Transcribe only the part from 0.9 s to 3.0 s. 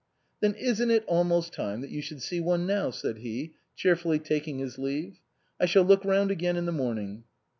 almost time that you should see one now?"